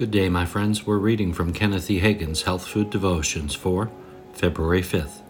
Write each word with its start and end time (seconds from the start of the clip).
Good 0.00 0.12
day, 0.12 0.30
my 0.30 0.46
friends. 0.46 0.86
We're 0.86 0.96
reading 0.96 1.34
from 1.34 1.52
Kenneth 1.52 1.90
E. 1.90 1.98
Hagin's 1.98 2.44
Health 2.44 2.66
Food 2.66 2.88
Devotions 2.88 3.54
for 3.54 3.90
February 4.32 4.80
5th. 4.80 5.20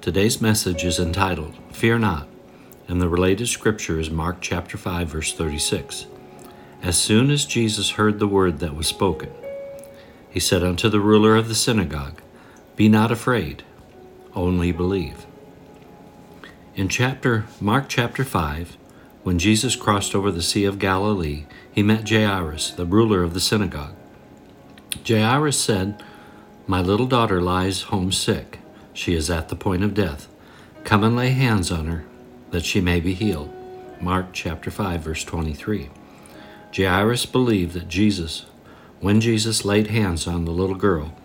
Today's 0.00 0.40
message 0.40 0.82
is 0.82 0.98
entitled, 0.98 1.54
Fear 1.70 2.00
Not, 2.00 2.26
and 2.88 3.00
the 3.00 3.08
related 3.08 3.46
scripture 3.46 4.00
is 4.00 4.10
Mark 4.10 4.38
chapter 4.40 4.76
5, 4.76 5.06
verse 5.06 5.32
36. 5.32 6.06
As 6.82 6.98
soon 6.98 7.30
as 7.30 7.44
Jesus 7.44 7.90
heard 7.90 8.18
the 8.18 8.26
word 8.26 8.58
that 8.58 8.74
was 8.74 8.88
spoken, 8.88 9.30
he 10.28 10.40
said 10.40 10.64
unto 10.64 10.88
the 10.88 10.98
ruler 10.98 11.36
of 11.36 11.46
the 11.46 11.54
synagogue, 11.54 12.20
Be 12.74 12.88
not 12.88 13.12
afraid, 13.12 13.62
only 14.34 14.72
believe. 14.72 15.26
In 16.74 16.88
chapter 16.88 17.44
Mark 17.60 17.84
chapter 17.88 18.24
5, 18.24 18.76
when 19.24 19.38
Jesus 19.38 19.74
crossed 19.74 20.14
over 20.14 20.30
the 20.30 20.42
Sea 20.42 20.66
of 20.66 20.78
Galilee, 20.78 21.46
he 21.72 21.82
met 21.82 22.08
Jairus, 22.08 22.70
the 22.70 22.84
ruler 22.84 23.22
of 23.22 23.32
the 23.32 23.40
synagogue. 23.40 23.94
Jairus 25.08 25.58
said, 25.58 26.02
My 26.66 26.82
little 26.82 27.06
daughter 27.06 27.40
lies 27.40 27.82
home 27.82 28.12
sick. 28.12 28.60
She 28.92 29.14
is 29.14 29.30
at 29.30 29.48
the 29.48 29.56
point 29.56 29.82
of 29.82 29.94
death. 29.94 30.28
Come 30.84 31.02
and 31.02 31.16
lay 31.16 31.30
hands 31.30 31.72
on 31.72 31.86
her, 31.86 32.04
that 32.50 32.66
she 32.66 32.82
may 32.82 33.00
be 33.00 33.14
healed. 33.14 33.50
Mark 33.98 34.26
chapter 34.34 34.70
5, 34.70 35.00
verse 35.00 35.24
23. 35.24 35.88
Jairus 36.76 37.24
believed 37.24 37.72
that 37.72 37.88
Jesus, 37.88 38.44
when 39.00 39.22
Jesus 39.22 39.64
laid 39.64 39.86
hands 39.86 40.26
on 40.26 40.44
the 40.44 40.50
little 40.50 40.76
girl, 40.76 41.16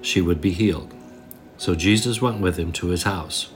she 0.00 0.22
would 0.22 0.40
be 0.40 0.52
healed. 0.52 0.94
So 1.58 1.74
Jesus 1.74 2.22
went 2.22 2.40
with 2.40 2.58
him 2.58 2.72
to 2.72 2.88
his 2.88 3.02
house. 3.02 3.50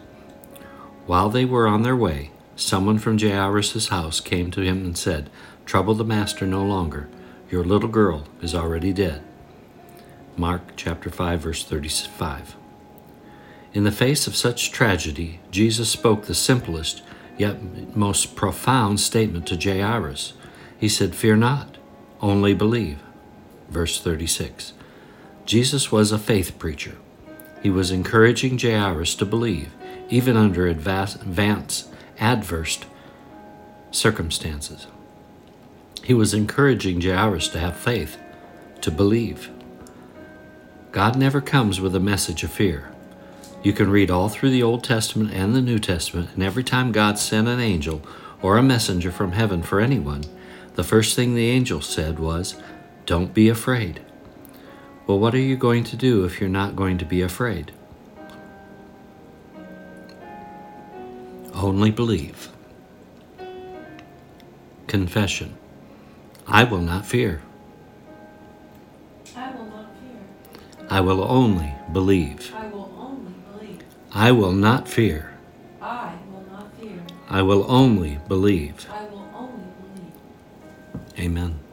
While 1.06 1.30
they 1.30 1.46
were 1.46 1.66
on 1.66 1.82
their 1.82 1.96
way, 1.96 2.32
Someone 2.56 2.98
from 2.98 3.18
Jairus' 3.18 3.88
house 3.88 4.18
came 4.18 4.50
to 4.50 4.62
him 4.62 4.84
and 4.84 4.96
said, 4.96 5.28
Trouble 5.66 5.94
the 5.94 6.04
master 6.04 6.46
no 6.46 6.64
longer. 6.64 7.06
Your 7.50 7.62
little 7.62 7.88
girl 7.88 8.26
is 8.40 8.54
already 8.54 8.94
dead. 8.94 9.22
Mark 10.38 10.62
chapter 10.74 11.10
5 11.10 11.40
verse 11.40 11.64
35. 11.64 12.56
In 13.74 13.84
the 13.84 13.92
face 13.92 14.26
of 14.26 14.34
such 14.34 14.72
tragedy, 14.72 15.38
Jesus 15.50 15.90
spoke 15.90 16.24
the 16.24 16.34
simplest 16.34 17.02
yet 17.36 17.94
most 17.94 18.34
profound 18.34 19.00
statement 19.00 19.46
to 19.48 19.56
Jairus. 19.56 20.32
He 20.78 20.88
said, 20.88 21.14
Fear 21.14 21.36
not, 21.36 21.76
only 22.22 22.54
believe. 22.54 23.02
Verse 23.68 24.00
36. 24.00 24.72
Jesus 25.44 25.92
was 25.92 26.10
a 26.10 26.18
faith 26.18 26.58
preacher. 26.58 26.96
He 27.62 27.68
was 27.68 27.90
encouraging 27.90 28.58
Jairus 28.58 29.14
to 29.16 29.26
believe, 29.26 29.74
even 30.08 30.36
under 30.38 30.66
advanced 30.66 31.88
adverse 32.18 32.78
circumstances. 33.90 34.86
He 36.02 36.14
was 36.14 36.34
encouraging 36.34 37.00
Jairus 37.00 37.48
to 37.48 37.58
have 37.58 37.76
faith, 37.76 38.18
to 38.80 38.90
believe. 38.90 39.50
God 40.92 41.16
never 41.16 41.40
comes 41.40 41.80
with 41.80 41.94
a 41.96 42.00
message 42.00 42.42
of 42.44 42.52
fear. 42.52 42.90
You 43.62 43.72
can 43.72 43.90
read 43.90 44.10
all 44.10 44.28
through 44.28 44.50
the 44.50 44.62
Old 44.62 44.84
Testament 44.84 45.32
and 45.32 45.54
the 45.54 45.60
New 45.60 45.78
Testament, 45.78 46.30
and 46.34 46.42
every 46.42 46.62
time 46.62 46.92
God 46.92 47.18
sent 47.18 47.48
an 47.48 47.58
angel 47.58 48.02
or 48.40 48.56
a 48.56 48.62
messenger 48.62 49.10
from 49.10 49.32
heaven 49.32 49.62
for 49.62 49.80
anyone, 49.80 50.22
the 50.74 50.84
first 50.84 51.16
thing 51.16 51.34
the 51.34 51.50
angel 51.50 51.80
said 51.80 52.18
was, 52.18 52.54
Don't 53.06 53.34
be 53.34 53.48
afraid. 53.48 54.00
Well, 55.06 55.18
what 55.18 55.34
are 55.34 55.38
you 55.38 55.56
going 55.56 55.84
to 55.84 55.96
do 55.96 56.24
if 56.24 56.40
you're 56.40 56.48
not 56.48 56.76
going 56.76 56.98
to 56.98 57.04
be 57.04 57.22
afraid? 57.22 57.72
Only 61.56 61.90
believe. 61.90 62.48
Confession 64.86 65.56
I 66.46 66.62
will 66.64 66.80
not 66.80 67.04
fear. 67.04 67.42
I 69.36 69.50
will 69.50 69.66
not 69.66 69.90
fear. 69.98 70.86
I 70.88 71.00
will 71.00 71.24
only 71.24 71.74
believe. 71.92 72.52
I 72.54 72.68
will 72.68 72.92
only 72.96 73.32
believe. 73.52 73.82
I 74.12 74.30
will 74.32 74.52
not 74.52 74.88
fear. 74.88 75.34
I 75.82 76.14
will 76.30 76.44
not 76.52 76.72
fear. 76.80 77.02
I 77.28 77.42
will 77.42 77.66
only 77.68 78.20
believe. 78.28 78.86
I 78.90 79.04
will 79.06 79.28
only 79.34 79.66
believe. 79.82 81.26
Amen. 81.26 81.65